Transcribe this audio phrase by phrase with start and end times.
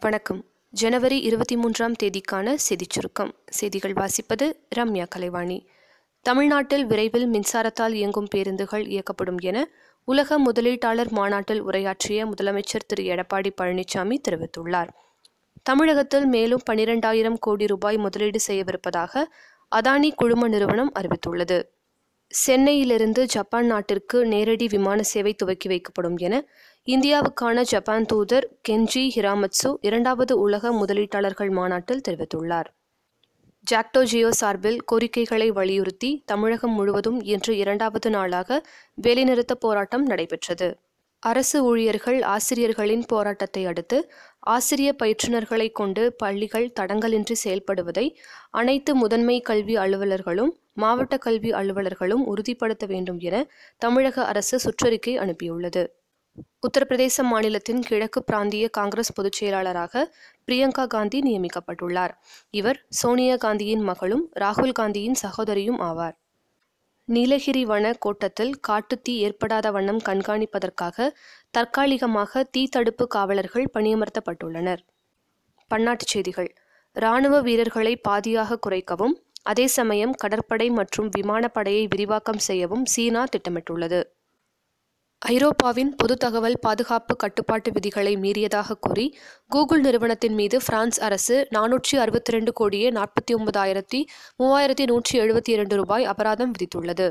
[0.00, 0.44] வணக்கம்.
[0.70, 3.34] ஜனவரி இருபத்தி மூன்றாம் தேதிக்கான செய்திச் சுருக்கம்.
[3.46, 5.66] செய்திகள் வாசிப்பது ரம்யா கலைவாணி.
[6.22, 9.68] தமிழ்நாட்டில் விரைவில் மின்சாரத்தால் இயங்கும் பேருந்துகள் இயக்கப்படும் என
[10.04, 13.02] உலக முதலீட்டாளர் மாநாட்டில் உரையாற்றிய முதலமைச்சர் திரு.
[13.02, 14.88] எடப்பாடி பழனிசாமி தெரிவித்துள்ளார்.
[15.62, 19.24] தமிழகத்தில் மேலும் பனிரெண்டாயிரம் கோடி ரூபாய் முதலீடு செய்யவிருப்பதாக
[19.76, 21.62] அதானி குழும நிறுவனம் அறிவித்துள்ளது.
[22.30, 26.34] சென்னையிலிருந்து ஜப்பான் நாட்டிற்கு நேரடி விமான சேவை துவக்கி வைக்கப்படும் என
[26.86, 32.68] இந்தியாவுக்கான ஜப்பான் தூதர் கென்ஜி ஹிராமட்சு இரண்டாவது உலக முதலீட்டாளர்கள் மாநாட்டில் தெரிவித்துள்ளார்.
[33.66, 38.60] ஜாக்டோ ஜியோ சார்பில் கோரிக்கைகளை வலியுறுத்தி தமிழகம் முழுவதும் இன்று இரண்டாவது நாளாக
[39.02, 40.68] வேலைநிறுத்த போராட்டம் நடைபெற்றது.
[41.22, 43.98] அரசு ஊழியர்கள் ஆசிரியர்களின் போராட்டத்தை அடுத்து
[44.54, 48.04] ஆசிரிய பயிற்றுநர்களை கொண்டு பள்ளிகள் தடங்கலின்றி செயல்படுவதை
[48.50, 53.36] அனைத்து முதன்மை கல்வி அலுவலர்களும் மாவட்ட கல்வி அலுவலர்களும் உறுதிப்படுத்த வேண்டும் என
[53.76, 55.82] தமிழக அரசு சுற்றறிக்கை அனுப்பியுள்ளது.
[56.66, 60.04] உத்தரப்பிரதேச மாநிலத்தின் கிழக்கு பிராந்திய காங்கிரஸ் பொதுச் செயலாளராக
[60.46, 62.14] பிரியங்கா காந்தி நியமிக்கப்பட்டுள்ளார்.
[62.50, 66.16] இவர் சோனியா காந்தியின் மகளும் ராகுல் காந்தியின் சகோதரியும் ஆவார்.
[67.08, 71.06] நீலகிரி வன கோட்டத்தில் காட்டுத்தீ ஏற்படாத வண்ணம் கண்காணிப்பதற்காக
[71.50, 74.82] தற்காலிகமாக தீ தடுப்பு காவலர்கள் பணியமர்த்தப்பட்டுள்ளனர்.
[75.70, 76.50] பன்னாட்டுச் செய்திகள்.
[76.96, 84.00] இராணுவ வீரர்களை பாதியாக குறைக்கவும் அதே சமயம் கடற்படை மற்றும் விமானப்படையை விரிவாக்கம் செய்யவும் சீனா திட்டமிட்டுள்ளது.
[85.22, 89.16] ஐரோப்பாவின் பொது தகவல் பாதுகாப்பு கட்டுப்பாட்டு விதிகளை மீறியதாக கூறி
[89.48, 94.00] கூகுள் நிறுவனத்தின் மீது பிரான்ஸ் அரசு நானூற்றி அறுபத்தி ரெண்டு கோடியே நாற்பத்தி ஒன்பதாயிரத்தி
[94.38, 97.08] மூவாயிரத்தி நூற்றி எழுபத்தி இரண்டு ரூபாய் அபராதம் விதித்துள்ளது.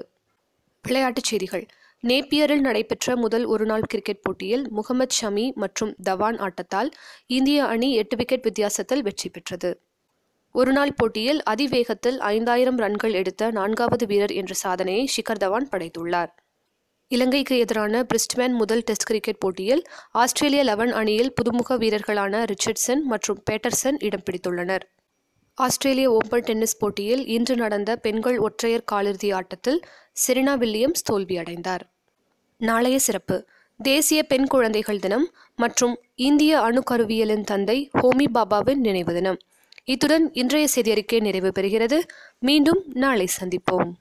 [0.84, 1.66] விளையாட்டுச் செய்திகள்.
[2.04, 6.92] நேப்பியரில் நடைபெற்ற முதல் ஒருநாள் கிரிக்கெட் போட்டியில் முகமது ஷமி மற்றும் தவான் ஆட்டத்தால்
[7.28, 9.82] இந்திய அணி எட்டு விக்கெட் வித்தியாசத்தில் வெற்றி பெற்றது.
[10.56, 16.34] ஒருநாள் போட்டியில் அதிவேகத்தில் ஐந்தாயிரம் ரன்கள் எடுத்த நான்காவது வீரர் என்ற சாதனையை ஷிகர் தவான் படைத்துள்ளார்.
[17.10, 23.98] இலங்கைக்கு எதிரான பிரிஸ்ட்மேன் முதல் டெஸ்ட் கிரிக்கெட் போட்டியில் ஆஸ்திரேலிய லெவன் அணியில் புதுமுக வீரர்களான ரிச்சர்ட்சன் மற்றும் பேட்டர்சன்
[24.00, 24.80] இடம் பிடித்துள்ளனர்.
[25.54, 29.80] ஆஸ்திரேலிய ஓபன் டென்னிஸ் போட்டியில் இன்று நடந்த பெண்கள் ஒற்றையர் காலிறுதி ஆட்டத்தில்
[30.14, 31.80] செரினா வில்லியம்ஸ் தோல்வியடைந்தார்.
[32.58, 33.46] நாளைய சிறப்பு.
[33.78, 39.38] தேசிய பெண் குழந்தைகள் தினம் மற்றும் இந்திய அணுக்கருவியலின் தந்தை ஹோமி பாபாவின் நினைவு தினம்.
[39.86, 42.00] இத்துடன் இன்றைய செய்தியறிக்கை நிறைவு பெறுகிறது.
[42.40, 43.92] மீண்டும் நாளை சந்திப்போம்.